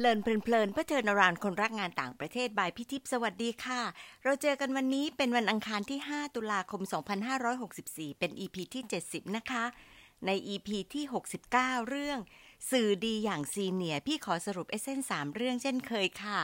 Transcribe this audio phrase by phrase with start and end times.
[0.00, 3.82] เลินเพลินเพื่อเทินรานคนรักงานต่างประเทศบายพิทิพสวัสดีค่ะ
[4.24, 6.82] เราเจอกันวันนี้เป็นวันอังคารที่ 5 ตุลาคม
[7.50, 9.64] 2564 เป็น EP ที่ 70 นะคะ
[10.26, 11.04] ใน EP ที่
[11.46, 12.18] 69 เรื่อง
[12.70, 16.40] สื่อดีอย่างซีเนียพี่ขอสรุปเอเซนสามเรื่องเช่นเคยค่ะ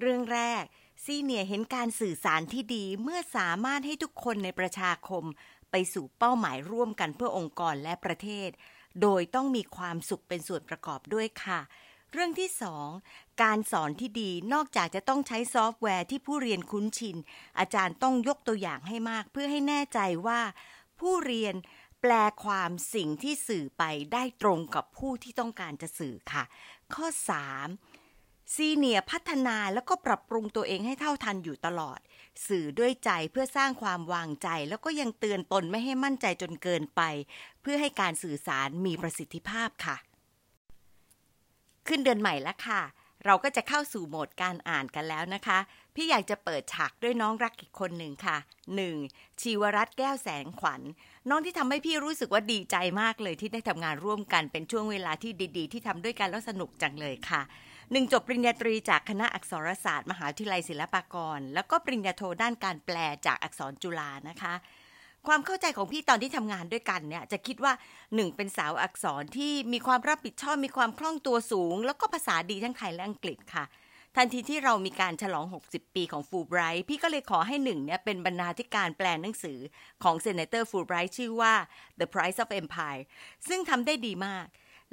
[0.00, 0.62] เรื่องแรก
[1.04, 5.24] ซีเนียเห็นการสื่อสารที่ดีเมื่อสามารถให้ทุกคนในประชาคม
[5.70, 8.50] ไปสู่เป้าหมายร่วมกันเพื่อองค์กรและประเทศ
[9.02, 11.60] โดยต้องมีความสุขเป็นส่วนประกอบด้วยค่ะ
[12.12, 12.88] เรื่องที่สอง
[13.42, 17.16] การสอนที่ดีนอกจากจะต้องใช้ซอฟต์แวร์ที่ผู้เรียนคุ้นชิน
[17.58, 20.40] อาจารย์ต้องยกตัวอย่างให้มาก เพื่อให้แน่ใจว่า
[21.00, 21.54] ผู้เรียน
[22.00, 22.12] แปล
[22.44, 23.82] ความสิ่งที่สื่อไป
[24.12, 26.44] ได้ตรงกับผู้ที่ต้องการจะสื่อค่ะ
[26.94, 27.06] ข้อ
[27.80, 28.54] 3.
[28.54, 31.98] ซีเนียพัฒนาแล้วก็ปรับปรุงตัวเองให้เท่าทันอยู่ตลอด
[32.48, 37.02] สื่อด้วยใจเพื่อสร้างความวางใจ แล้วก็ยังเตือนตนไม่ให้มั่นใจจนเกินไป
[37.62, 39.96] เพื่อให้การสื่อสารมีประสิทธิภาพค่ะ
[41.88, 42.82] ขึ้นเดือนใหม่แล้วค่ะ
[43.26, 45.58] เราก็จะเข้าสู่โหมดการอ่านกันแล้วนะคะ
[45.94, 48.36] พี่อยากจะเปิดฉากด้วยน้องรักอีกคนหนึ่งค่ะ
[48.88, 49.40] 1.
[49.40, 50.80] ชีวรัตน์แก้วแสงขวัญ
[51.28, 57.42] น้องที่ทำให้พี่รู้สึกว่าดีใจมากเลยที่ได้ทำงานร่วมกันเป็นช่วงเวลาที่ดี ๆ ที่ทำด้วยกันแล้วสนุกจังเลยค่ะ
[57.92, 64.54] หนึ่งจบปริญญาตรีจากคณะอักษรศาสตร์ มหาวิทยาลัยศิลปากร แล้วก็ปริญญาโทด้านการแปลจากอักษรจุฬานะคะ
[65.26, 67.72] ความเข้าใจของพี่ตอนที่ทำงานด้วยกันเนี่ย จะคิดว่า
[68.14, 73.64] หนึ่งเป็นสาวอักษรที่มีความรับผิดชอบมีความคล่องตัวสูง แล้วก็ภาษาดีทั้งไทยและอังกฤษค่ะ
[74.16, 79.58] ทันทีที่เรามีการฉลอง 60 ปีของฟูไบรท์พี่ก็เลยขอให้หนึ่งเนี่ยเป็นบรรณาธิการแปลหนังสือ
[80.02, 81.54] ของ Senator Fulbright ชื่อว่า
[82.00, 83.02] The Price of Empire
[83.48, 84.46] ซึ่งทำได้ดีมาก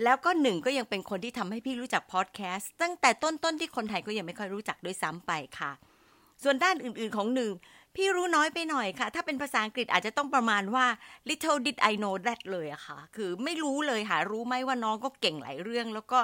[0.04, 5.72] แล้วก็หนึ่งก็ยังเป็นคนที่ทำให้พี่รู้จักพอดแคสต์ตั้งแต่ต้นๆที่คนไทยก็ยังไม่ค่อยรู้จักด้วยซ้ำไปค่ะ
[6.44, 7.52] ส่วนด้านอื่นๆของหนึ่ง
[7.96, 10.86] พี่รู้น้อยไปหน่อยค่ะ ถ้าเป็นภาษาอังกฤษอาจจะต้องประมาณว่า
[11.30, 16.20] little did I know that เลยอะค่ะ คือไม่รู้เลยค่ะ รู้ไหมว่าน้องก็เก่งหลายเรื่อง แล้วก็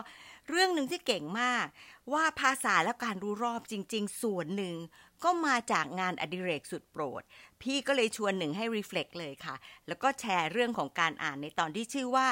[0.49, 1.65] เรื่องหนึ่งที่เก่งมาก
[2.13, 4.75] ว่าภาษาและการรู้รอบจริง ๆ ส่วนหนึ่ง
[5.23, 7.21] ก็มาจากงานอดิเรกสุดโปรด
[7.61, 9.55] พี่ก็เลยชวนหนึ่งให้ reflect เลยค่ะ
[9.87, 12.29] แล้วก็แชร์เรื่องของการอ่านในตอนที่ชื่อว่า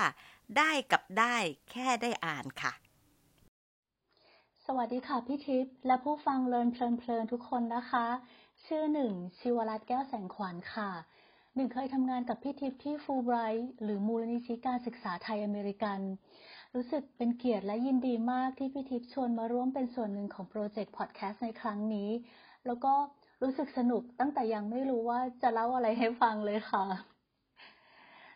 [0.58, 1.36] ได้กับได้
[1.72, 2.74] แค่ได้อ่านค่ะ
[4.66, 8.06] สวัสดีค่ะพี่ทิพย์และผู้ฟังเลินเพลินๆทุกคนนะคะ
[8.74, 10.91] ชื่อหนึ่งชิวรัตน์แก้วแสงขวัญค่ะ
[11.56, 16.00] หนึ่งเคยทำงานกับพี่ทิพย์ที่ฟูไบรท์หรือมูลนิธิการศึกษาไทยอเมริกัน
[16.75, 22.09] รู้สึกเป็นเกียรติและยินดีมากที่พี่ทิพย์ชวนมาร่วมเป็นส่วนหนึ่งของโปรเจกต์พอดแคสต์ในครั้งนี้
[22.66, 22.94] แล้วก็
[23.41, 26.86] รู้สึกสนุกตั้งแต่ยังไม่รู้ว่าจะเล่าอะไรให้ฟังเลยค่ะ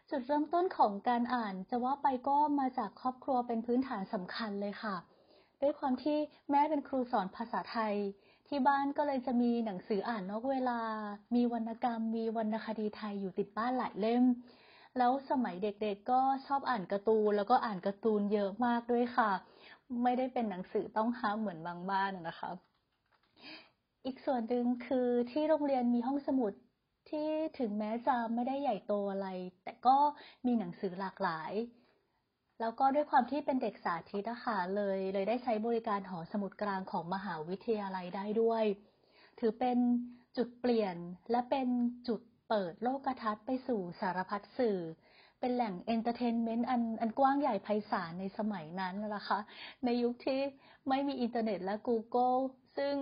[0.09, 4.95] จุดเริ่มต้นของการอ่านจะว่าไปก็มาจากครอบครัวเป็นพื้นฐานสำคัญเลยค่ะ
[5.62, 6.18] ด้วยความที่
[6.52, 7.96] แม่เป็นครูสอนภาษาไทย
[8.47, 10.80] ที่บ้านก็เลยจะมีหนังสืออ่านนอกเวลา
[11.36, 14.24] มีวรรณกรรม มีวรรณคดีไทยอยู่ติดบ้านหลายเล่ม
[14.97, 19.31] แล้วสมัยเด็กๆก็ชอบอ่านการ์ตูน แล้วก็อ่านการ์ตูนเยอะมากด้วยค่ะ
[20.03, 22.52] ไม่ได้เป็นหนังสือต้องห้ามเหมือนบางบ้านนะคะ
[24.06, 26.53] อีกส่วนหนึ่งคือที่โรงเรียนมีห้องสมุด
[27.09, 27.28] ที่
[27.59, 29.28] ถึงแม้จะไม่ได้ใหญ่โตอะไร
[29.63, 29.97] แต่ก็
[30.46, 31.52] มีหนังสือหลากหลาย
[32.63, 38.63] แล้วก็ด้วยความที่เป็นเด็กสาธิตนะคะเลย เลยได้ใช้บริการหอสมุดกลางของมหาวิทยาลัยได้ด้วย
[39.40, 39.78] ถือเป็น
[40.38, 40.96] จุดเปลี่ยน
[41.31, 41.68] และเป็น
[42.07, 44.78] จุดเปิดโลกทัศน์ไปสู่สารพัดสื่อ
[45.40, 49.40] เป็นแหล่ง entertainment อันอันกว้างใหญ่ไพศาลในสมัยนั้นนะคะ
[49.85, 50.40] ในยุคที่
[50.90, 52.40] ไม่มีอินเทอร์เน็ตและ Google
[52.78, 52.95] ซึ่ง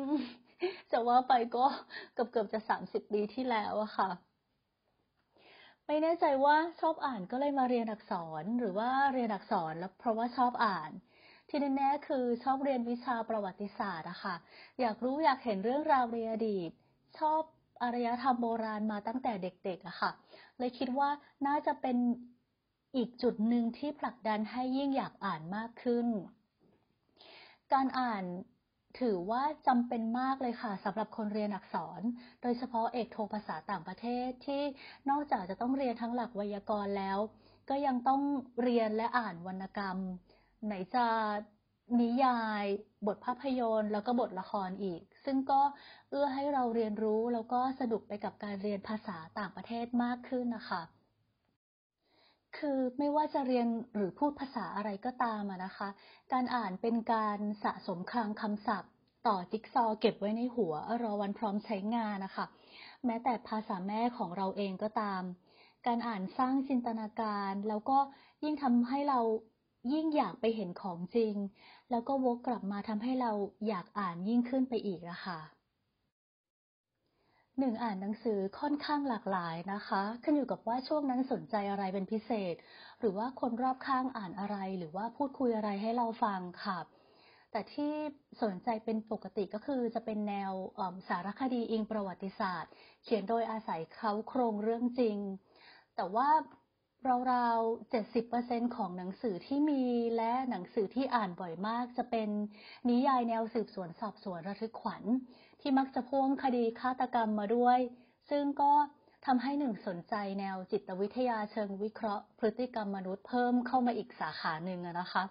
[0.92, 1.66] จะว่าไปก็
[2.14, 4.31] เกือบเกือบจะ 30 ปีที่แล้วอะค่ะ
[5.94, 10.92] ไม่แน่ใจว่าชอบอ่านก็เลยมาเรียนอักษรหรือว่าเรียนอักษรแล้วเพราะว่าชอบอ่าน
[11.50, 14.36] ที่แน่ๆคือชอบเรียนวิชาประวัติศาสตร์อะค่ะ
[14.80, 16.70] อยากรู้อยากเห็นเรื่องราวในอดีต
[17.20, 17.42] ชอบ
[17.84, 20.12] อารยธรรมโบราณมาตั้งแต่เด็กๆอะค่ะ
[20.58, 21.10] เลยคิดว่า
[21.48, 21.98] น่าจะเป็น
[22.96, 26.08] อีกจุดหนึ่งที่ผลักดันให้ยิ่งอยากอ่านมากขึ้น
[27.74, 28.24] การอ่าน
[29.00, 32.02] ถือว่าจำเป็นมากเลยค่ะสำหรับคนเรียนอักษร
[32.42, 34.64] โดยเฉพาะเอกโทภาษาต่างประเทศที่
[35.10, 37.18] นอกจากจะต้องเรียนทั้งหลักไวยากรณ์แล้ว
[37.70, 38.22] ก็ยังต้อง
[38.64, 39.98] เรียนและอ่านวรรณกรรม
[40.66, 41.08] ไหนจะ
[42.02, 42.66] นิยาย
[43.08, 45.62] บทภาพยนตร์ แล้วก็บทละครอีก ซึ่งก็
[46.10, 50.82] เอื้อให้เราเรียนรู้แล้วก็สนุกไปกับการเรียนภาษาต่างประเทศมากขึ้นนะคะ
[52.58, 55.90] คือไม่ว่าจะเรียนหรือพูดภาษาอะไรก็ตามนะคะ
[56.34, 58.92] การอ่านเป็นการสะสมคลังคำศัพท์
[59.28, 62.46] ต่อจิ๊กซอเก็บไว้ในหัว รอวันพร้อมใช้งานนะคะ
[63.06, 65.22] แม้แต่ภาษาแม่ของเราเองก็ตาม
[65.88, 67.98] การอ่านสร้างจินตนาการ แล้วก็
[68.44, 69.20] ยิ่งทำให้เรา
[69.94, 71.36] ยิ่งอยากไปเห็นของจริง
[71.92, 73.32] แล้วก็วกกลับมาทำให้เรา
[73.68, 75.40] อยากอ่านยิ่งขึ้นไปอีกนะคะ
[77.60, 82.56] หนึ่งอ่านหนังสือค่อนข้างหลากหลายนะคะ ขึ้นอยู่กับว่าช่วงนั้นสนใจอะไรเป็นพิเศษ
[83.00, 86.80] หรือว่าคนรอบข้างอ่านอะไร หรือว่าพูดคุยอะไรให้เราฟังค่ะ
[87.52, 87.94] แต่ที่
[88.44, 90.52] สนใจเป็นปกติก็คือจะเป็นแนว
[91.10, 92.72] สารคดีอิงประวัติศาสตร์
[93.04, 95.18] เขียนโดยอาศัยเขาโครงเรื่องจริง
[95.96, 96.30] แต่ว่า
[97.32, 97.94] ราวๆ
[98.34, 99.84] 70%ของหนังสือที่มี
[100.18, 102.30] และหนังสือที่อ่านบ่อยมาก จะเป็น
[102.90, 105.04] นิยายแนวสืบสวนสอบสวนระทึกขวัญ
[105.62, 107.80] ที่มักจะพ่วงคดีฆาตกรรมมาด้วย
[108.30, 108.74] ซึ่งก็
[109.26, 115.24] ทำให้หนึ่งสนใจแนวจิตวิทยาเชิงวิเคราะห์ พฤติกรรมมนุษย์เพิ่มเข้ามาอีกสาขาหนึ่งนะคะ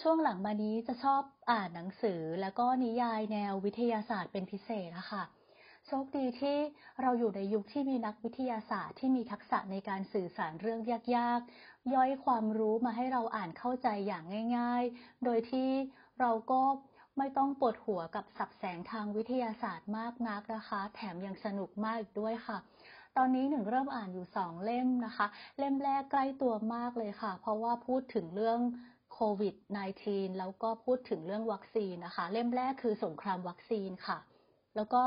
[0.00, 5.22] ช่วงหลังมานี้จะชอบอ่านหนังสือแล้วก็นิยายแนววิทยาศาสตร์เป็นพิเศษนะคะ
[5.86, 6.58] โชคดีที่
[7.02, 10.80] เราอยู่ในยุคที่มีนักวิทยาศาสตร์ที่มีทักษะในการสื่อสารเรื่อง
[11.16, 14.24] ยากๆ ย่อยความรู้มาให้เราอ่านเข้าใจอย่าง
[14.56, 15.70] ง่าย ๆ โดยที่
[16.20, 16.62] เราก็
[17.18, 22.58] ไม่ต้องปวดหัวกับสับแสงทางวิทยาศาสตร์มากนักนะคะ แถมยังสนุกมากอีกด้วยค่ะ
[23.16, 25.26] ตอนนี้หนึ่งเริ่มอ่านอยู่สองเล่มนะคะ
[25.58, 28.60] เล่มแรกใกล้ตัวมากเลยค่ะ เพราะว่าพูดถึงเรื่อง
[29.12, 29.54] โควิด
[29.96, 34.18] -19 แล้วก็พูดถึงเรื่องวัคซีนนะคะ เล่มแรกคือสงครามวัคซีนค่ะ
[34.76, 35.02] แล้วก็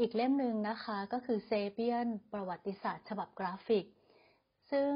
[0.00, 3.84] อีกเล่มหนึ่งนะคะก็คือเซเปียนประวัติศาสตร์ ฉบับกราฟิก
[4.70, 4.92] ซึ่ง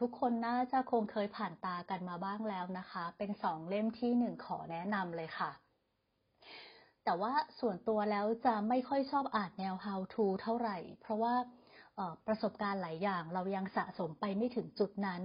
[0.00, 5.50] ทุกคนน่าจะคงเคยผ่านตากันมาบ้างแล้วนะคะ เป็นสองเล่มที่หนึ่งขอแนะนำเลยค่ะ
[7.04, 11.34] แต่ว่าส่วนตัวแล้วจะไม่ค่อยชอบอ่านแนว how to เท่าไหร่ เพราะว่า
[12.26, 15.22] ประสบการณ์หลายอย่างเรายังสะสมไปไม่ถึงจุดนั้น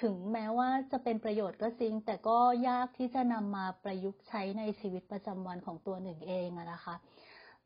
[0.00, 2.38] ถึงแม้ว่าจะเป็นประโยชน์ก็จริง แต่ก็
[2.68, 6.94] ยากที่จะนำมาประยุกต์ใช้ในชีวิตประจำวันของตัวหนึ่งเองนะคะ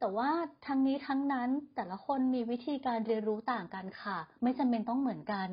[0.04, 0.30] แต่ว่า
[0.66, 5.48] ทั้งนี้ทั้งนั้นแต่ละคนมีวิธีการเรียนรู้ต่างกันค่ะ ไม่จำเป็นต้องเหมือนกัน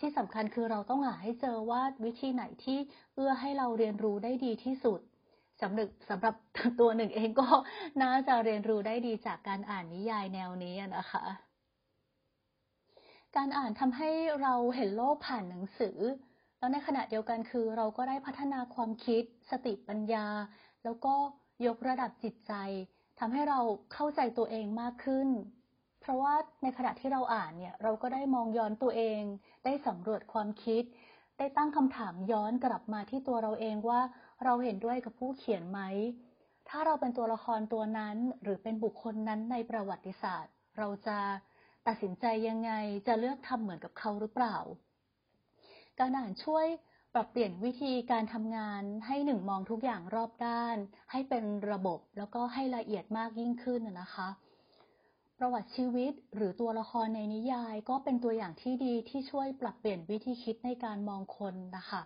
[0.00, 2.78] ที่สำคัญคือเราต้องหาให้เจอว่าวิธีไหนที่
[3.14, 5.00] เอื้อให้เราเรียนรู้ได้ดีที่สุด
[5.60, 6.34] สำหรับสำหรับ
[6.80, 7.48] ตัวหนึ่งเองก็
[8.02, 11.24] น่าจะเรียนรู้ได้ดีจากการอ่านนิยายแนวนี้นะคะ
[13.36, 14.10] การอ่านทำให้
[14.42, 15.98] เราเห็นโลกผ่านหนังสือ
[16.58, 20.26] แล้วในขณะเดียวกันคือ เราก็ได้พัฒนาความคิด สติปัญญา
[20.84, 21.14] แล้วก็
[21.66, 22.54] ยกระดับจิตใจ
[23.18, 23.60] ทำให้เรา
[23.92, 25.28] เข้าใจตัวเองมากขึ้น
[26.00, 29.22] เพราะว่าในขณะที่เราอ่านเนี่ยเราก็ได้มองย้อนตัวเอง
[29.64, 30.82] ได้สำรวจความคิด
[31.38, 34.00] ได้ตั้งคำถามย้อนกลับมาที่ตัวเราเองว่า
[34.44, 35.80] เราเห็นด้วยกับผู้เขียนไหม
[36.68, 41.18] ถ้าเราเป็นตัวละครตัวนั้น หรือเป็นบุคคลนั้นในประวัติศาสตร์ เราจะ
[41.86, 42.72] ตัดสินใจยังไง
[43.06, 44.56] จะเลือกทำเหมือนกับเขาหรือเปล่า
[45.98, 46.66] การอ่านช่วย
[47.14, 50.76] ปรับเปลี่ยนวิธีการทำงานให้หนึ่งมองทุกอย่างรอบด้าน
[51.10, 54.28] ให้เป็นระบบแล้วก็ให้ละเอียดมากยิ่งขึ้นนะคะ
[55.38, 62.02] ประวัติชีวิตหรือตัวละครในนิยาย ก็เป็นตัวอย่างที่ดีที่ช่วยปรับเปลี่ยนวิธีคิดในการมองคนนะคะ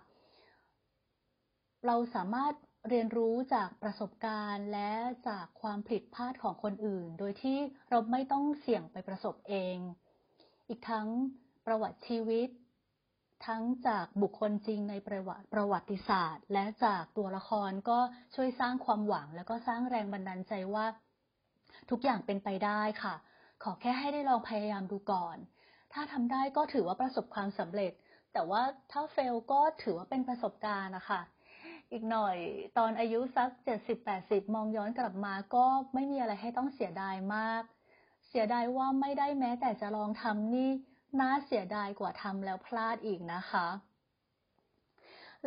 [1.85, 2.53] เราสามารถ
[2.89, 4.91] เรียนรู้จากประสบการณ์และ
[5.29, 7.57] จากความผิดพลาดของคนอื่น โดยที่
[7.89, 9.77] เราไม่ต้องเสี่ยงไปประสบเอง
[10.67, 11.07] อีกทั้ง
[11.65, 12.49] ประวัติชีวิต
[13.45, 17.99] ทั้งจากบุคคลจริงในประวัติประวัติศาสตร์ และจากตัวละครก็
[18.35, 20.85] ช่วยสร้างความหวัง แล้วก็สร้างแรงบันดาลใจว่า
[21.89, 23.15] ทุกอย่างเป็นไปได้ค่ะ
[23.63, 25.37] ขอแค่ให้ได้ลองพยายามดูก่อน
[25.93, 27.91] ถ้าทำได้ก็ถือว่าประสบความสำเร็จ
[28.33, 28.61] แต่ว่า
[28.91, 31.21] ถ้าเฟลก็ถือว่าเป็นประสบการณ์นะคะ
[31.91, 32.35] อีกหน่อย
[32.77, 37.63] ตอนอายุสักเจ็ดสิบแปดสิบมองย้อนกลับมาก็ไม่มีอะไรให้ต้องเสียดายมาก
[38.27, 40.69] เสียดายว่าไม่ได้แม้แต่จะลองทำนี่
[41.19, 43.67] น่าเสียดายกว่าทำแล้วพลาดอีกนะคะ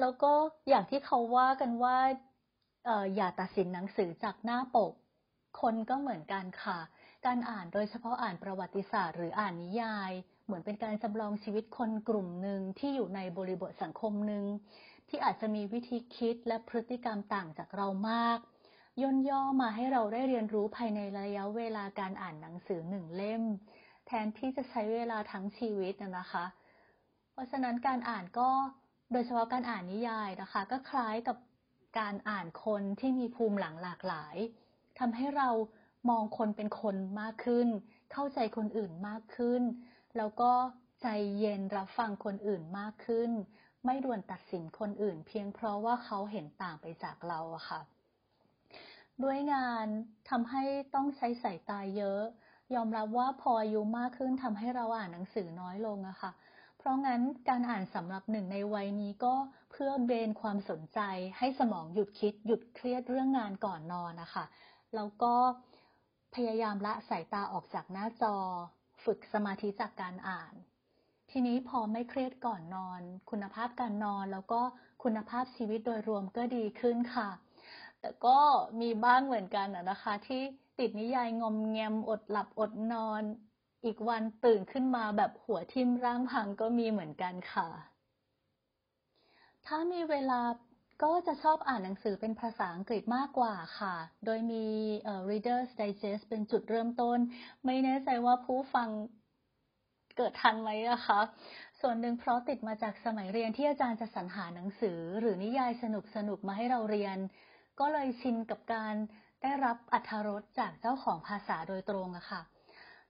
[0.01, 0.33] แล้วก็
[0.69, 1.97] อย่างที่เขาว่ากันว่า
[2.89, 4.93] อออย่าตัดสินหนังสือจากหน้าปก
[5.61, 6.79] คนก็เหมือนกันค่ะ
[7.27, 10.13] การอ่านโดยเฉพาะอ่านประวัติศาสตร์หรืออ่านนิยาย
[10.45, 14.45] เหมือนเป็นการจำลองชีวิตคนกลุ่มหนึ่งที่อยู่ในบริบทสังคมหนึ่ง
[15.09, 18.39] ที่อาจจะมีวิธีคิดและพฤติกรรมต่างจากเรามาก
[19.03, 23.43] ย่นย่อมาให้เราได้เรียนรู้ภายในระยะเวลาการอ่านหนังสือหนึ่งเล่ม
[24.13, 26.45] แทนที่จะใช้เวลาทั้งชีวิตนะคะ
[27.33, 28.51] เพราะฉะนั้นการอ่านก็
[29.13, 31.37] โดยเฉพาะการอ่านนิยายนะคะ ก็คล้ายกับ
[31.99, 34.37] การอ่านคนที่มีภูมิหลังหลากหลาย
[34.99, 35.49] ทำให้เรา
[36.11, 37.69] มองคนเป็นคนมากขึ้น
[38.13, 39.63] เข้าใจคนอื่นมากขึ้น
[40.17, 40.53] แล้วก็
[41.03, 41.07] ใจ
[41.39, 43.31] เย็นรับฟังคนอื่นมากขึ้น
[43.85, 47.81] ไม่ด่วนตัดสินคนอื่น เพียงเพราะว่าเขาเห็นต่างไปจากเราอะค่ะ
[49.23, 49.87] ด้วยงาน
[50.31, 50.63] ทำให้
[50.95, 52.23] ต้องใช้สายตาเยอะ
[52.75, 56.33] ยอมรับว่าพออายุมากขึ้นทำให้เราอ่านหนังสือน้อยลงอะค่ะ
[56.79, 59.35] เพราะงั้นการอ่านสำหรับหนึ่งในวัยนี้ก็
[59.71, 61.01] เพื่อเบนความสนใจ
[61.39, 64.45] ให้สมองหยุดคิดหยุดเครียดเรื่องงานก่อนนอนนะคะ
[64.95, 65.35] แล้วก็
[66.35, 68.37] พยายามละสายตาออกจากหน้าจอ
[69.05, 70.53] ฝึกสมาธิจากการอ่าน
[71.31, 73.01] ทีนี้พอไม่เครียดก่อนนอน
[73.31, 74.61] คุณภาพการนอนแล้วก็
[75.03, 77.31] คุณภาพชีวิตโดยรวมก็ดีขึ้นค่ะ
[78.01, 78.39] แต่ก็
[78.81, 80.43] มีบ้างเหมือนกันนะคะที่
[80.81, 83.23] ติดนิยายงอมแงมอดหลับอดนอน
[83.85, 87.69] อีกวันตื่นขึ้นมาแบบหัวทิ่มร่างพังก็มีเหมือนกันค่ะ
[89.67, 90.41] ถ้ามีเวลา
[91.03, 94.65] ก็จะชอบอ่านหนังสือเป็นภาษาอังกฤษมากกว่าค่ะ โดยมี
[95.31, 97.19] Reader's Digest เป็นจุดเริ่มต้น
[97.67, 98.89] ไม่แน่ใจว่าผู้ฟัง
[100.17, 101.21] เกิดทันไหมนะคะ
[101.81, 107.19] ส่วนหนึ่งเพราะติดมาจากสมัยเรียนที่อาจารย์จะสรรหาหนังสือ หรือนิยายสนุกสนุกมาให้เราเรียน
[107.81, 108.95] ก็เลยชินกับการ
[109.43, 112.43] ได้รับอัธรสจากเจ้าของภาษาโดยตรงอะค่ะ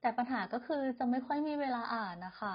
[0.00, 2.54] แต่ปัญหาก็คือจะไม่ค่อยมีเวลาอ่านนะคะ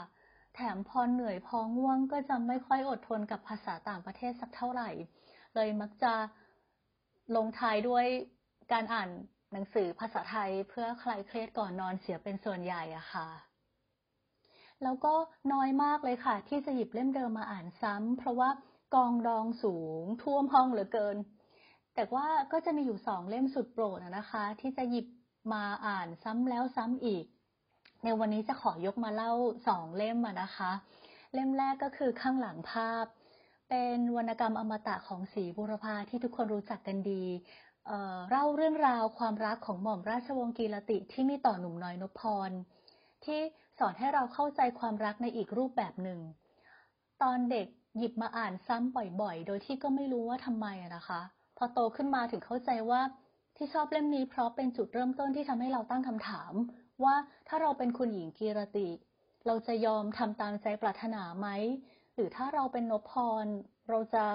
[0.55, 4.89] แถมพอเหนื่อยพอง่วงก็จะไม่ค่อยอดทนกับภาษาต่างประเทศสักเท่าไหร่
[5.55, 6.13] เลยมักจะ
[7.35, 8.05] ลงท้ายด้วย
[8.71, 9.09] การอ่าน
[9.51, 13.27] หนังสือภาษาไทยเพื่อคลายเครียดก่อนนอนเสียเป็นส่วนใหญ่อะค่ะ
[14.83, 15.13] แล้วก็
[15.53, 18.49] น้อยมากเลยค่ะ ที่จะหยิบเล่มเดิมมาอ่านซ้ำเพราะว่า
[18.95, 21.17] กองดองสูงท่วมห้องเหลือเกิน
[21.95, 25.05] แต่ว่าก็จะมีอยู่สองเล่มสุดโปรดนะคะ ที่จะหยิบ
[25.53, 27.25] มาอ่านซ้ำแล้วซ้ำอีก
[28.03, 29.31] ในวันนี้จะขอยกมาเล่า
[29.67, 30.71] สองเล่มนะคะ
[31.33, 33.05] เล่มแรกก็คือข้างหลังภาพ
[33.69, 37.23] เป็นวรรณกรรมอมตะของศรีบุรพาที่ทุกคนรู้จักกันดี
[37.87, 42.51] เเล่าเรื่องราวความรักของหม่อมราชวงศ์กีรติที่มีต่อหนุ่มน้อยนพพร
[43.25, 43.39] ที่
[43.79, 46.19] สอนให้เราเข้าใจความรักในอีกรูปแบบหนึ่ง
[47.21, 51.21] ตอนเด็กหยิบมาอ่านซ้ำบ่อยๆ โดยที่ก็ไม่รู้ว่าทำไมนะคะ
[51.57, 53.01] พอโตขึ้นมาถึงเข้าใจว่า
[53.57, 56.53] ที่ชอบเล่มนี้เพราะเป็นจุดเริ่มต้นที่ทำให้เราตั้งคำถาม
[57.03, 57.15] ว่า
[57.47, 58.87] ถ้าเราเป็นคุณหญิงกีรติ
[59.47, 61.47] เราจะยอมทำตามใจปรารถนาไหม
[62.13, 63.45] หรือถ้าเราเป็นนพพร
[63.89, 64.25] เราจะ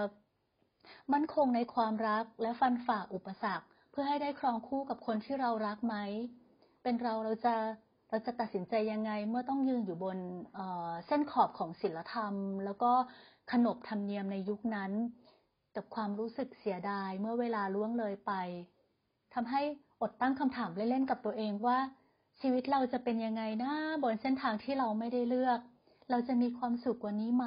[1.13, 5.97] มั่นคงในความรักและฟันฝ่าอุปสรรค เพื่อให้ได้ครองคู่กับคนที่เรารักไหม
[6.83, 7.55] เป็นเราเราจะ
[8.09, 10.19] เราจะตัดสินใจยังไงเมื่อต้องยืนอยู่บน
[10.55, 12.35] เเส้นขอบของศีลธรรม
[12.65, 12.93] แล้วก็
[13.53, 14.93] ขนบธรรมเนียมในยุคนั้น
[15.77, 18.33] กับความรู้สึกเสียดายเมื่อเวลาล่วงเลยไป
[19.35, 19.63] ทำให้
[20.01, 21.79] อดตั้งคำถามเล่นๆกับตัวเองว่า
[22.41, 23.73] ชีวิตเราจะเป็นยังไงนะ
[24.03, 25.61] บนเส้นทางที่เราไม่ได้เลือก
[26.11, 27.47] เราจะมีความสุขกว่านี้ไหม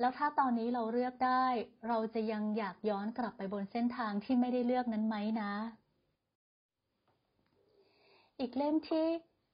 [0.00, 1.46] แล้วถ้าตอนนี้เราเลือกได้
[1.88, 5.52] เราจะยังอยากย้อนกลับไปบนเส้นทางที่ไม่ได้เลือกนั้นไหมนะ
[8.40, 9.06] อีกเล่มที่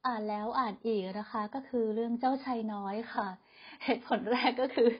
[0.06, 3.28] อ่านแล้วอ่านอีกนะคะ ก็คือเรื่องเจ้าชายน้อยค่ะ
[3.84, 4.90] เหตุผลแรกก็คือ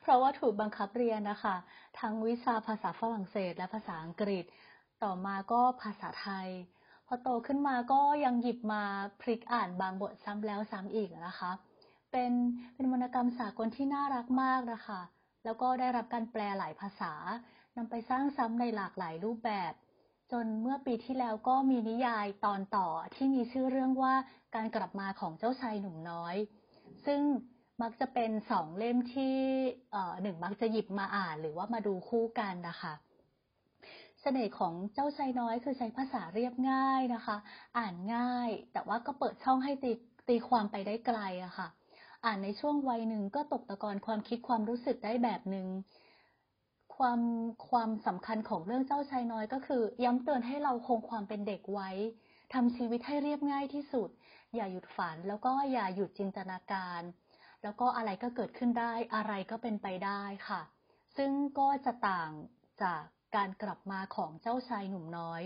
[0.00, 1.56] เพราะว่าถูกบังคับเรียนนะคะ
[2.00, 4.44] ทั้งวิชาภาษาฝรั่งเศส และภาษาอังกฤษ
[5.02, 6.48] ต่อมาก็ภาษาไทย
[7.06, 8.82] พอโตขึ้นมาก็ยังหยิบมา
[9.20, 11.50] พลิกอ่านบางบทซ้ำแล้วซ้ำอีกนะคะ
[12.12, 12.32] เป็น
[12.74, 15.00] เป็นวรรณกรรมสากลที่น่ารักมากนะคะ
[15.44, 17.12] แล้วก็ได้รับการแปลหลายภาษา
[17.76, 19.72] นำไปสร้างซ้ำในหลากหลายรูปแบบ
[20.32, 24.14] จนเมื่อปีที่แล้วก็มีนิยายตอนต่อที่มีชื่อเรื่องว่า
[24.54, 26.36] การกลับมาของเจ้าชายหนุ่มน้อย
[27.06, 27.20] ซึ่ง
[27.82, 29.36] มักจะเป็นสองเล่มที่
[30.22, 32.94] หนึ่งมักจะหยิบมาอ่านหรือว่ามาดูคู่กันนะคะ
[34.20, 37.36] เสน่ห์ของเจ้าชายน้อยคือใช้ภาษาเรียบง่ายนะคะ
[37.78, 39.92] อ่านง่าย แต่ว่าก็เปิดช่องให้ตี
[40.28, 41.68] ตีความไปได้ไกลอะคะ่ะ
[42.24, 45.66] อ่านในช่วงวัยหนึ่งก็ตกตะกอนความคิดความรู้สึกได้แบบหนึง่ง
[46.96, 47.20] ความ
[47.70, 51.90] ความสำคัญของเรื่องเจ้าชายน้อยก็คือ ย้ำเตือนให้เราคงความเป็นเด็กไว้
[52.54, 54.08] ทำชีวิตให้เรียบง่ายที่สุด
[54.54, 57.02] อย่าหยุดฝันแล้วก็อย่าหยุดจินตนาการ
[57.62, 60.60] แล้วก็อะไรก็เกิดขึ้นได้ อะไรก็เป็นไปได้ค่ะ
[61.16, 62.30] ซึ่งก็จะต่าง
[62.82, 63.02] จาก
[63.36, 65.42] การกลับมาของเจ้าชายหนุ่มน้อย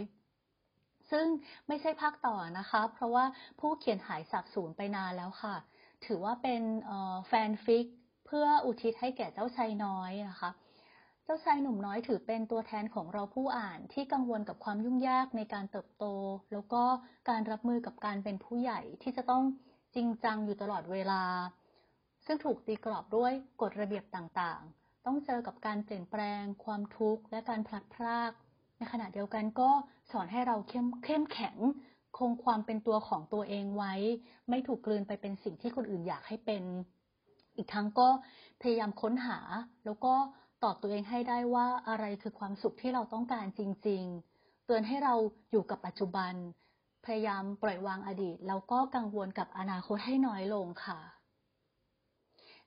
[1.10, 1.26] ซึ่ง
[1.68, 3.24] ไม่ใช่ภาคต่อนะคะ เพราะว่า
[3.60, 5.56] ผู้เขียนหายสับสูญไปนานแล้วค่ะ
[6.06, 6.62] ถือว่าเป็น
[7.28, 7.86] แฟนฟิก
[8.26, 10.50] เพื่ออุทิศให้แก่เจ้าชายน้อยนะคะ
[11.24, 16.04] เจ้าชายหนุ่มน้อยถือเป็นตัวแทนของเราผู้อ่านที่กังวลกับความยุ่งยากในการเติบโต
[16.52, 16.82] แล้วก็
[17.28, 19.42] การรับมือกับการเป็นผู้ใหญ่ที่จะต้อง
[19.94, 21.22] จริงจังอยู่ตลอดเวลา
[22.26, 28.32] ซึ่งถูกตีกรอบด้วยกฎระเบียบต่างๆ ต้องเจอกับการเปลี่ยนแปลง ความทุกข์ และการพลัดพราก
[28.78, 29.70] ในขณะเดียวกันก็
[30.10, 31.56] สอนให้เราเข้มเข้มแข็ง
[32.18, 33.94] คงความเป็นตัวของตัวเองไว้
[34.48, 36.62] ไม่ถูกกลืนไปเป็นสิ่งที่คนอื่นอยากให้เป็น
[37.56, 38.08] อีกทั้งก็
[38.62, 39.38] พยายามค้นหา
[39.84, 40.14] แล้วก็
[40.64, 44.02] ตอบตัวเองให้ได้ว่าอะไรคือความสุขที่เราต้องการจริง
[44.34, 45.14] ๆ เตือนให้เรา
[45.50, 46.32] อยู่กับปัจจุบัน
[47.04, 51.00] พยายามปล่อยวางอดีต แล้วก็กังวลกับอนาคตให้น้อยลงค่ะ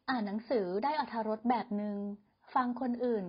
[0.09, 1.97] อ่านหนังสือได้อัธรสแบบหนึง่ง
[2.53, 3.25] ฟังคนอื่น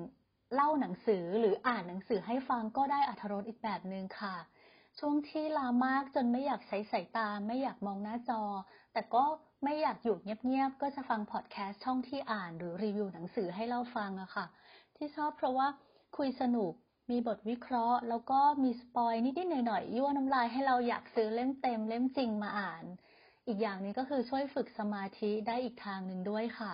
[0.55, 4.37] เล่าหนังสือหรืออ่านหนังสือให้ฟังก็ได้อัธรสอีกแบบหนึ่งค่ะ
[4.99, 8.43] ช่วงที่ลามากจนไม่อยากใช้สายตา ไม่อยากมองหน้าจอ
[8.93, 9.25] แต่ก็
[9.65, 14.47] ไม่อยากอยู่เงียบๆ ก็จะฟังพอดแคสต์ช่องที่อ่านหรือรีวิวหนังสือให้เล่าฟังอะค่ะ
[14.97, 15.69] ที่ชอบเพราะว่า
[16.17, 16.73] คุยสนุก
[17.11, 22.85] มีบทวิเคราะห์ แล้วก็มี spoil นิดๆหน่อยๆยั่วน้ำลายให้เราอยากซื้อเล่มเต็มเล่มจริงมาอ่าน
[23.47, 26.73] อีกอย่างนี้ก็คือช่วยฝึกสมาธิได้อีกทางหนึ่งด้วยค่ะ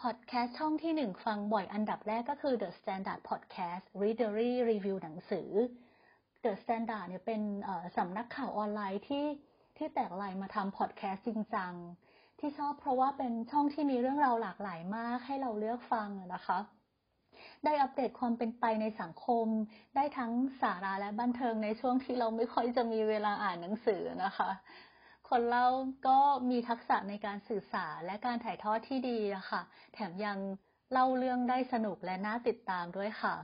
[0.00, 5.50] พอดแคสต์ช่องที่หนึ่งฟังบ่อยอันดับแรกก็คือ The Standard Podcast Readery Review หนังสือ
[6.44, 7.42] The Standard เนี่ยเป็น
[7.96, 9.26] สำนักข่าวออนไลน์ที่
[9.76, 11.72] ที่แตกลายมาทำพอดแคสต์จริงจัง
[12.38, 16.58] ที่ชอบเพราะว่าเป็นช่องที่มีเรื่องราวหลากหลายมากให้เราเลือกฟังนะคะ
[17.64, 19.46] ได้อัปเดตความเป็นไปในสังคม
[19.96, 24.50] ได้ทั้งสาระและบันเทิงในช่วงที่เราไม่ค่อยจะมีเวลาอ่านหนังสือนะคะ
[25.36, 25.68] คนเล่า
[26.08, 26.18] ก็
[26.50, 29.62] มีทักษะในการสื่อสารและการถ่ายทอดที่ดีอะค่ะ
[29.94, 30.38] แถมยัง
[30.92, 33.34] เล่าเรื่องได้สนุกและน่าติดตามด้วยค่ะ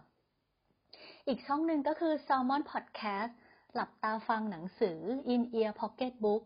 [1.29, 3.33] อีกช่องหนึ่งก็คือ Salmon Podcast
[3.75, 4.99] หลับตาฟังหนังสือ
[5.35, 6.43] In Ear Pocket Book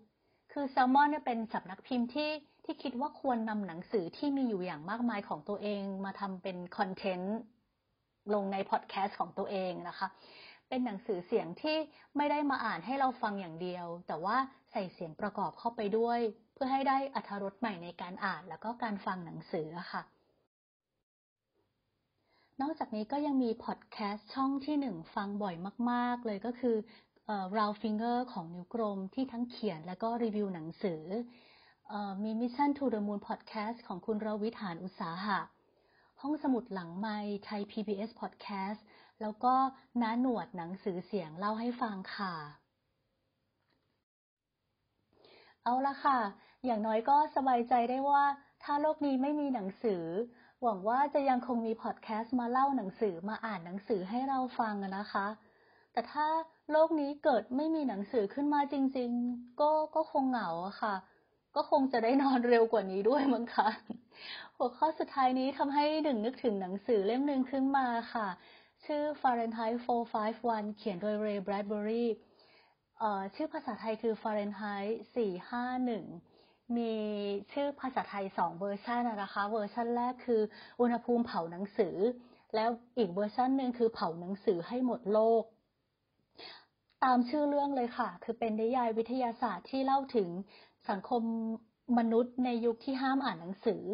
[0.53, 2.31] คือ Salmon เนี่ยเป็นสำนักพิมพ์ที่
[2.65, 7.37] ที่คิดว่าควรนำหนังสือที่มีอยู่อย่างมากมายของตัวเองมาทำเป็นคอนเทนต์
[8.35, 10.09] ลงในพอดแคสต์ของตัวเองนะคะ
[10.75, 11.77] เป็นหนังสือเสียงที่
[12.17, 14.37] ไม่ได้มาอ่านให้เราฟังอย่างเดียว แต่ว่า
[14.71, 16.19] ใส่เสียงประกอบเข้าไปด้วย
[16.55, 20.03] เพื่อให้ได้อัธรสใหม่ในการอ่านแล้วก็การฟังหนังสือค่ะ
[22.61, 25.55] นอกจากนี้ก็ยังมีพอดแคสต์ช่องที่หนึ่งฟังบ่อย
[25.91, 26.77] มาก ๆ เลยก็คือ
[27.57, 31.03] Round Finger ของนิ้วกลมที่ทั้งเขียนและก็รีวิวหนังสือ
[32.25, 35.39] มี Mission to the Moon Podcast ของคุณรวิฐานอุตสาหะ
[36.21, 38.81] ห้องสมุดหลังไม้ไทย PBS Podcast
[39.21, 39.55] แล้วก็
[40.03, 42.35] น้าหนวดหนังสือเสียงเล่าให้ฟังค่ะ
[45.65, 46.19] เอาละค่ะ
[46.65, 48.25] อย่างน้อยก็สบายใจได้ว่า
[48.63, 50.05] ถ้าโลกนี้ไม่มีหนังสือ
[50.63, 55.27] หวังว่าจะยังคงมีพอดแคสต์มาเล่าหนังสือมาอ่านหนังสือให้เราฟังนะคะ
[55.93, 56.27] แต่ถ้า
[56.71, 60.49] โลกนี้เกิดไม่มีหนังสือขึ้นมาจริง ๆ ก็ก็คงเหงา
[60.83, 60.95] ค่ะ
[61.57, 63.69] ก็คงจะได้นอนเร็วกว่านี้ด้วยมั้งคะ
[64.57, 68.29] หัวข้อสุดท้ายนี้ทำให้หนึ่งนึกถึงหนังสือเล่มหนึ่งขึ้นมาค่ะ
[68.87, 69.77] ชื่อ Fahrenheit
[70.27, 72.07] 451 เขียนโดย Ray Bradbury
[73.35, 74.91] ชื่อภาษาไทยคือ Fahrenheit
[75.81, 76.95] 451 มี
[77.53, 80.43] ชื่อภาษาไทยสองเวอร์ชันนะคะ เวอร์ชันแรกคือ
[80.81, 81.97] อุณหภูมิเผาหนังสือ
[82.55, 85.45] แล้วอีกเวอร์ชันหนึ่งคือเผาหนังสือให้หมดโลก
[87.05, 90.29] ตามชื่อเรื่องเลยค่ะ คือเป็นนิยายวิทยาศาสตร์ที่เล่าถึง
[90.91, 91.23] สังคม
[91.99, 93.85] มนุษย์ในยุคที่ห้ามอ่านหนังสือ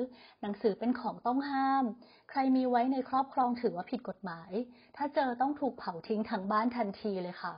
[0.42, 1.84] หนังสือเป็นของต้องห้าม
[2.30, 4.50] ใครมีไว้ในครอบครองถือว่าผิดกฎหมาย
[4.96, 7.54] ถ้าเจอต้องถูกเผาทิ้งทั้งบ้านทันทีเลยค่ะ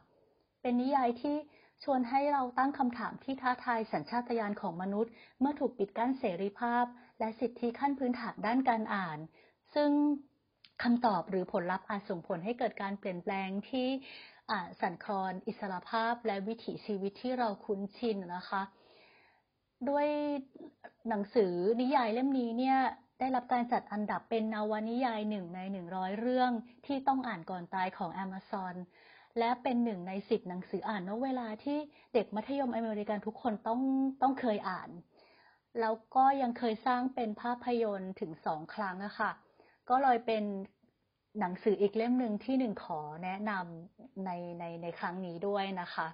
[0.62, 1.37] เป็นนิยายที่
[1.85, 6.85] ชวนให้เราตั้งคำถามที่ท้าทายสัญชาตญาณของมนุษย์ เมื่อถูกปิดกั้นเสรีภาพ
[7.18, 9.18] และสิทธิขั้นพื้นฐานด้านการอ่าน
[9.74, 9.90] ซึ่ง
[10.83, 13.88] คำตอบหรือผลลัพธ์อาจส่งผลให้เกิดการเปลี่ยนแปลงที่
[14.81, 18.62] สั่นคลอนอิสรภาพ และวิถีชีวิตที่เราคุ้นชินนะคะ
[19.88, 20.06] ด้วย
[21.08, 22.78] หนังสือนิยายเล่มนี้เนี่ย
[23.18, 26.50] ได้รับการจัดอันดับเป็นนวนิยายหนึ่งในหนึ่งร้อยเรื่อง
[26.86, 28.74] ที่ต้องอ่านก่อนตายของ Amazon
[29.38, 31.78] และเป็นหนึ่งในสิบหนังสืออ่านนอกเวลาที่
[32.14, 33.80] เด็กมัธยมอเมริกันทุกคนต้อง
[34.22, 34.90] ต้องเคยอ่าน
[35.80, 39.30] แล้วก็ยังเคยสร้างเป็นภาพยนตร์ถึงสองครั้งอะค่ะ
[39.90, 40.44] ก็เลยเป็น
[41.40, 46.06] หนังสืออีกเล่มหนึ่งที่หนึ่งขอแนะนำในในในครั้งนี้ด้วยนะคะ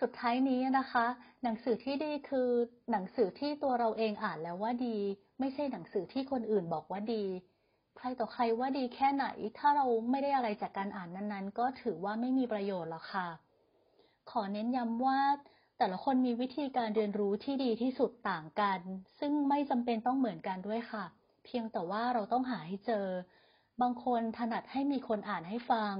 [0.00, 1.06] สุดท้ายนี้นะคะ
[1.42, 2.48] หนังสือที่ดีคือ
[2.90, 4.96] หนังสือที่ตัวเราเองอ่านแล้วว่าดี
[5.40, 7.24] ไม่ใช่หนังสือที่คนอื่นบอกว่าดี
[7.96, 9.26] ใครต่อใครว่าดีแค่ไหน
[9.58, 13.28] ถ้าเราไม่ได้อะไรจากการอ่านนั้นๆ ก็ถือว่าไม่มีประโยชน์หรอกค่ะ
[14.30, 15.20] ขอเน้นย้ำว่า
[15.78, 18.80] แต่ละคนมีวิธีการเรียนรู้ที่ดีที่สุดต่างกัน
[19.18, 21.04] ซึ่งไม่จำเป็นต้องเหมือนกันด้วยค่ะ
[21.44, 23.06] เพียงแต่ว่าเราต้องหาให้เจอ
[23.80, 25.94] บางคนถนัดให้มีคนอ่านให้ฟัง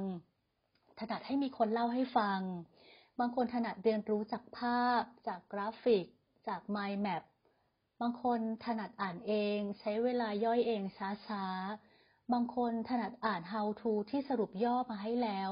[1.01, 2.41] ถนัดให้มีคนเล่าให้ฟัง
[3.19, 6.05] บางคนถนัดเรียนรู้จากภาพ จากกราฟิก
[6.49, 7.23] จาก mind map
[8.01, 10.83] บางคนถนัดอ่านเอง ใช้เวลาย่อยเอง
[11.27, 15.51] ช้าๆ บางคนถนัดอ่าน how to ที่สรุปย่อมาให้แล้ว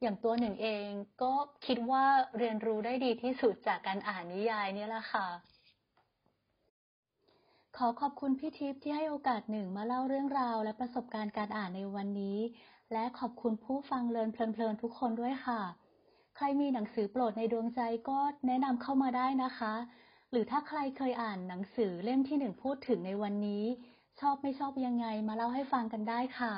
[0.00, 0.88] อย่างตัวหนึ่งเอง
[1.22, 1.32] ก็
[1.66, 2.04] คิดว่า
[2.38, 5.26] เรียนรู้ได้ดีที่สุดจากการอ่านนิยายนี่แหละค่ะ
[7.76, 12.38] ขอขอบคุณพี่ทิพย์ที่ให้โอกาสหนึ่งมาเล่าเรื่องราว และประสบการณ์การอ่านในวันนี้
[12.92, 15.60] และขอบคุณผู้ฟังเลินเพลินๆทุกคนด้วยค่ะ
[16.44, 19.74] รมีหนังสือโปรดในดวงใจก็แนะนำเข้ามาได้นะคะ
[20.30, 23.64] หรือถ้าใครเคยอ่านหนังสือเล่มที่หนึ่งพูดถึงในวันนี้
[24.20, 26.54] ชอบไม่ชอบยังไงมาเล่าให้ฟังกันได้ค่ะ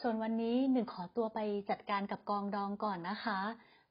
[0.00, 1.38] ส่วนวันนี้หนึ่งขอตัวไป
[1.70, 3.40] จัดการกับกองดองก่อนนะคะ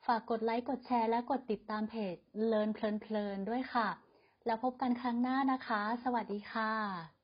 [0.05, 2.15] ฝากกดไลค์กดแชร์และกดติดตามเพจ
[2.47, 3.89] Learn เพลินๆด้วยค่ะ
[4.45, 7.14] แล้วพบกันครั้งหน้านะคะ สวัสดีค่ะ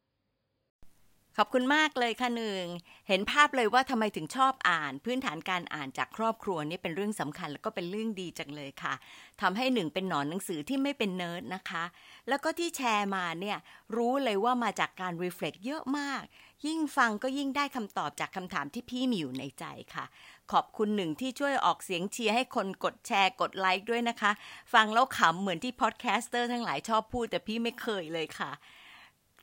[1.38, 2.64] ขอบคุณมากเลยค่ะหนึ่ง
[3.08, 8.94] เห็นภาพเลยว่าทำไมถึงชอบอ่าน พื้นฐานการอ่านจากครอบครัวนี่เป็นเรื่องสำคัญ แล้วก็เป็นเรื่องดีจังเลยค่ะ
[9.42, 11.84] ทำให้หนึ่งเป็นหนอนหนังสือที่ไม่เป็นเนิร์ดนะคะ
[12.28, 13.58] แล้วก็ที่แชร์มาเนี่ย
[13.96, 16.24] รู้เลยว่ามาจากการ reflect เยอะมาก
[16.66, 19.66] ยิ่งฟังก็ยิ่งได้คำตอบจากคำถามที่พี่มีอยู่ในใจ
[19.96, 20.06] ค่ะ
[20.52, 24.32] ขอบคุณหนึ่งที่ช่วยออกเสียงเชียร์ให้คนกดแชร์กดไลค์ด้วยนะคะ
[24.74, 28.52] ฟังแล้วขำเหมือนที่ podcaster ทั้งหลายชอบพูดแต่พี่ไม่เคยเลยค่ะ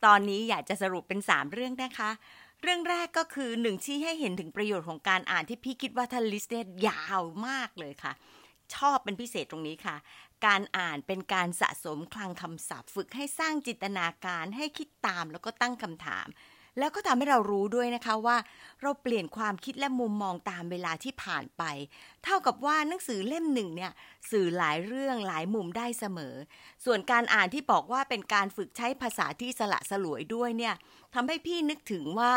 [0.04, 2.10] ตอนนี้อยากจะสรุปเป็น 3 เรื่องนะคะ
[2.62, 8.12] เรื่องแรกก็คือหนึ่งที่ให้เห็นถึงประโยชน์ของการอ่านที่พี่คิดว่าถ้า list ได้ยาวมากเลยค่ะ
[8.74, 9.96] ชอบเป็นพิเศษตรงนี้ค่ะ
[10.46, 16.26] การอ่านเป็นการสะสมคลังคำศัพท์ ฝึกให้สร้างจินตนาการให้คิดตามแล้วก็ตั้งคำถาม
[16.78, 18.36] แล้วก็ทำให้เรารู้ด้วยนะคะว่า
[18.82, 21.62] เราเปลี่ยนความคิดและมุมมองตามเวลาที่ผ่านไป
[22.24, 23.92] เท่ากับว่าหนังสือเล่มหนึ่งเนี่ย
[24.30, 26.34] สื่อหลายเรื่องหลายมุมได้เสมอ
[26.84, 30.74] ส่วนการอ่านที่บอกว่าเป็นการฝึกใช้ภาษาที่สละสลวยด้วยเนี่ย
[31.14, 32.32] ทำให้พี่นึกถึงว่า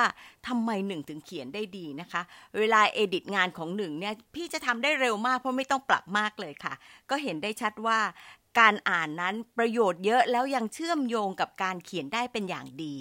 [0.47, 2.21] ทำไมหนึ่งถึงเขียนได้ดีนะคะ
[2.59, 6.73] เวลาเอดิตงานของหนึ่งเนี่ยพี่จะทำได้เร็วมากเพราะไม่ต้องปรับมากเลยค่ะ
[7.09, 7.99] ก็เห็นได้ชัดว่า
[8.59, 12.95] การอ่านนั้นประโยชน์เยอะแล้วยังเชื่อมโยงกับการเขียนได้เป็นอย่างดี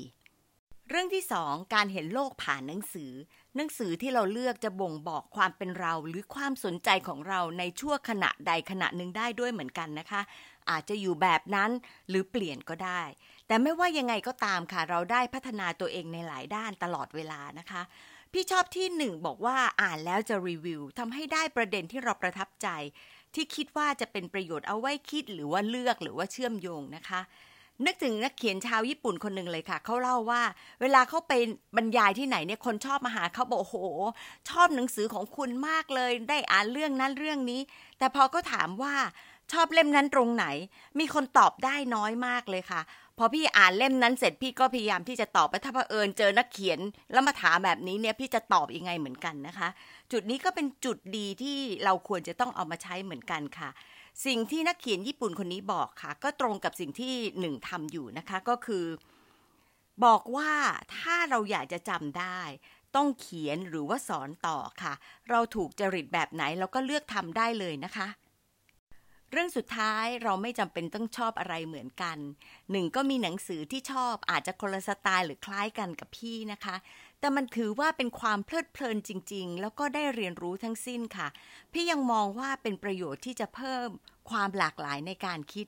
[0.92, 3.12] เรื่องที่สองการเห็นโลกผ่านหนังสือ
[3.56, 10.20] หนังสือที่เราเลือกจะบ่งบอกความเป็นเราหรือความสนใจของเราในชั่วขณะใดขณะหนึ่งได้ด้วยเหมือนกันนะคะ
[10.70, 11.70] อาจจะอยู่แบบนั้น
[12.08, 13.02] หรือเปลี่ยนก็ได้
[13.46, 17.82] แต่ไม่ว่ายังไงก็ตามค่ะ เราได้พัฒนาตัวเองในหลายด้านตลอดเวลานะคะ
[18.32, 22.68] พี่ชอบที่หนึ่งบอกว่าอ่านแล้วจะรีวิวทำให้ได้ประเด็นที่เราประทับใจ
[23.34, 27.20] ที่คิดว่าจะเป็นประโยชน์เอาไว้คิดหรือว่าเลือกหรือว่าเชื่อมโยงนะคะ
[27.86, 30.42] นึกถึงนักเขียนชาวญี่ปุ่นคนหนึ่งเลยค่ะ เขาเล่าว่า
[30.80, 31.32] เวลาเขาไป
[31.76, 33.76] บรรยายที่ไหนเนี่ยคนชอบมาหาเขาบอกโห
[34.50, 37.60] ชอบหนังสือของคุณมากเลย ได้อ่านเรื่องนั้นเรื่องนี้
[37.98, 38.94] แต่พอก็ถามว่า
[39.52, 40.46] ชอบเล่มนั้นตรงไหน
[40.98, 42.80] มีคนตอบได้น้อยมากเลยค่ะ
[43.18, 46.80] พอพี่อ่านเล่มนั้นเสร็จพี่ก็พยายามที่จะตอบไปถ้าเผอิญเจอนักเขียน
[47.12, 49.68] แล้วมาถามแบบนี้เนี่ยพี่จะตอบยังไงเหมือนกันนะคะ
[50.12, 53.70] จุดนี้ก็เป็นจุดดีที่เราควรจะต้องเอามาใช้เหมือนกันค่ะ
[54.26, 58.84] สิ่งที่นักเขียนญี่ปุ่นคนนี้บอกค่ะ ก็ตรงกับสิ่งที่หนึ่งทำอยู่นะคะก็คือ
[60.04, 60.52] บอกว่า
[60.96, 62.40] ถ้าเราอยากจะจำได้
[62.96, 64.94] ต้องเขียนหรือว่าสอนต่อค่ะ
[65.30, 68.08] เราถูกจริตแบบไหนเราก็เลือกทำได้เลยนะคะ
[69.30, 72.18] เรื่องสุดท้ายเราไม่จำเป็นต้องชอบอะไรเหมือนกัน
[72.70, 76.76] หนึ่งก็มีหนังสือที่ชอบอาจจะคนละสไตล์หรือคล้ายกันกับพี่นะคะ
[77.20, 81.28] แต่มันถือว่าเป็นความเพลิดเพลินจริง ๆ แล้วก็ได้เรียนรู้ทั้งสิ้นค่ะ
[81.72, 83.88] พี่ยังมองว่าเป็นประโยชน์ที่จะเพิ่ม
[84.30, 85.66] ความหลากหลายในการคิด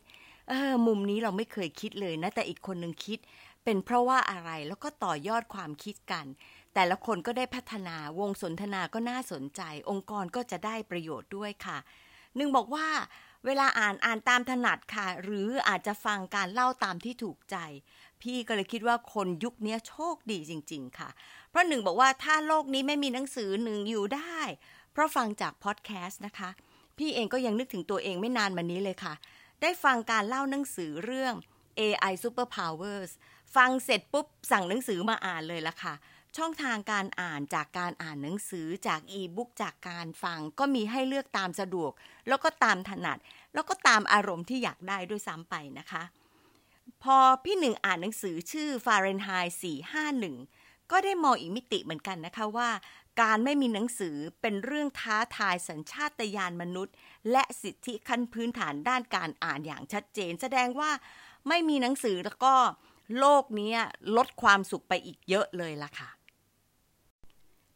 [0.48, 3.18] เออ มุมนี้เราไม่เคยคิดเลยนะ แต่อีกคนหนึ่งคิด
[3.64, 6.26] เป็นเพราะว่าอะไรแล้วก็ต่อยอดความคิดกัน
[6.74, 11.78] แต่ละคนก็ได้พัฒนาวงสนทนาก็น่าสนใจ องค์กรก็จะได้ประโยชน์ด้วยค่ะ
[12.36, 12.88] หนึ่งบอกว่า
[13.46, 17.56] เวลาอ่านอ่านตามถนัดค่ะ หรืออาจจะฟังการเล่าตามที่ถูกใจ
[18.22, 21.10] พี่ก็เลยคิดว่าคนยุคนี้โชคดีจริง ๆ ค่ะ
[21.52, 24.40] เพราะหนึ่งบอกว่าถ้าโลกนี้ไม่มีหนังสือหนึ่งอยู่ได้
[24.92, 26.50] เพราะฟังจากพอดแคสต์นะคะ
[26.98, 29.14] พี่เองก็ยังนึกถึงตัวเองไม่นานมานี้เลยค่ะ
[29.62, 31.34] ได้ฟังการเล่าหนังสือเรื่อง
[31.78, 33.10] AI Superpowers
[33.56, 35.94] ฟังเสร็จปุ๊บสั่งหนังสือมาอ่านเลยละค่ะ
[36.36, 41.92] ช่องทางการอ่านจากการอ่านหนังสือจากอีบุ๊กจากการฟังก็มีให้เลือกตามสะดวก
[42.28, 43.18] แล้วก็ตามถนัด
[43.54, 46.02] แล้วก็ตามอารมณ์ที่อยากได้ด้วยซ้ำไปนะคะ
[47.02, 50.61] พอพี่หนึ่งอ่านหนังสือชื่อ Fahrenheit 451
[50.92, 52.70] ก็ได้มองอีกมิติเหมือนกันนะคะว่า
[53.20, 56.94] การไม่มีหนังสือเป็นเรื่องท้าทายสัญชาตญาณมนุษย์
[57.30, 60.90] และสิทธิขั้นพื้นฐานด้านการอ่านอย่างชัดเจน แสดงว่า
[61.48, 62.54] ไม่มีหนังสือแล้วก็
[63.18, 63.74] โลกนี้
[64.16, 66.10] ลดความสุขไปอีกเยอะเลยล่ะค่ะ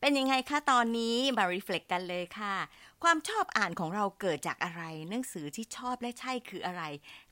[0.00, 2.54] เป็นยังไงคะตอนนี้มารีเฟล็กกันเลยค่ะ
[3.04, 6.82] ความชอบอ่านของเราเกิดจากอะไร หนังสือที่ชอบและใช่คืออะไร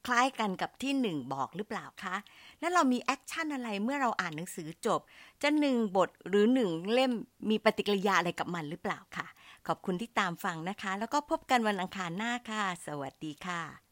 [0.06, 2.16] คล้ายกันกับที่หนึ่งบอกหรือเปล่าคะ
[2.60, 5.00] และเรามี action อะไรเมื่อเราอ่านหนังสือจบ
[5.42, 7.12] จะหนึ่งบทหรือหนึ่งเล่ม
[7.50, 9.26] มีปฏิกิริยาอะไรกับมันหรือเปล่าคะ
[9.66, 13.83] ขอบคุณที่ตามฟังนะคะ แล้วก็พบกันวันอังคารหน้าค่ะ สวัสดีค่ะ